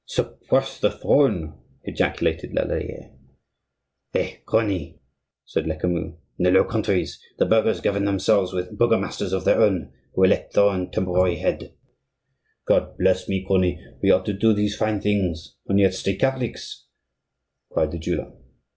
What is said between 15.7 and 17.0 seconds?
yet stay Catholics,"